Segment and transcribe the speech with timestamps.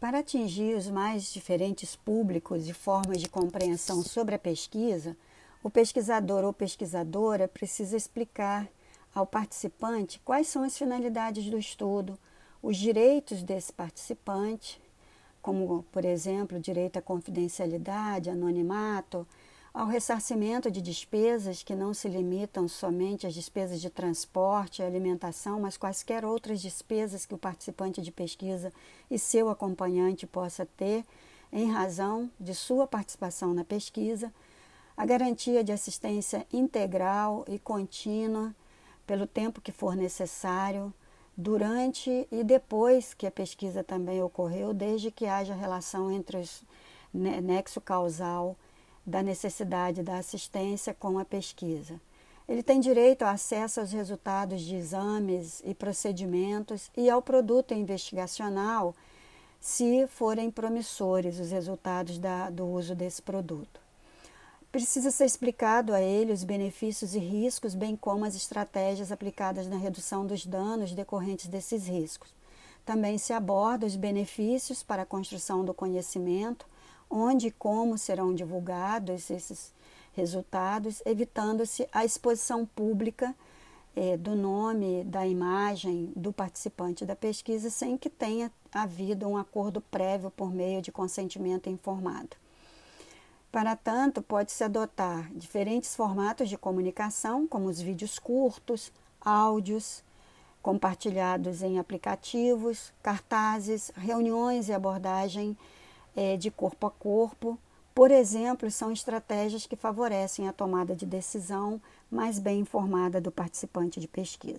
[0.00, 5.16] Para atingir os mais diferentes públicos e formas de compreensão sobre a pesquisa,
[5.60, 8.68] o pesquisador ou pesquisadora precisa explicar
[9.12, 12.16] ao participante quais são as finalidades do estudo,
[12.62, 14.80] os direitos desse participante,
[15.42, 19.26] como, por exemplo, direito à confidencialidade, anonimato,
[19.72, 25.60] ao ressarcimento de despesas que não se limitam somente às despesas de transporte e alimentação,
[25.60, 28.72] mas quaisquer outras despesas que o participante de pesquisa
[29.10, 31.04] e seu acompanhante possa ter
[31.52, 34.32] em razão de sua participação na pesquisa,
[34.96, 38.54] a garantia de assistência integral e contínua
[39.06, 40.92] pelo tempo que for necessário,
[41.36, 46.64] durante e depois que a pesquisa também ocorreu, desde que haja relação entre os
[47.14, 48.56] nexo causal
[49.08, 52.00] da necessidade da assistência com a pesquisa.
[52.48, 58.94] Ele tem direito ao acesso aos resultados de exames e procedimentos e ao produto investigacional,
[59.60, 63.80] se forem promissores os resultados da, do uso desse produto.
[64.70, 69.76] Precisa ser explicado a ele os benefícios e riscos, bem como as estratégias aplicadas na
[69.76, 72.34] redução dos danos decorrentes desses riscos.
[72.84, 76.66] Também se aborda os benefícios para a construção do conhecimento,
[77.10, 79.72] onde e como serão divulgados esses
[80.12, 83.34] resultados, evitando-se a exposição pública
[83.94, 89.80] é, do nome, da imagem do participante da pesquisa, sem que tenha havido um acordo
[89.80, 92.36] prévio por meio de consentimento informado.
[93.50, 100.04] Para tanto, pode-se adotar diferentes formatos de comunicação, como os vídeos curtos, áudios,
[100.60, 105.56] compartilhados em aplicativos, cartazes, reuniões e abordagem
[106.16, 107.58] é, de corpo a corpo,
[107.98, 113.98] por exemplo, são estratégias que favorecem a tomada de decisão mais bem informada do participante
[113.98, 114.56] de pesquisa.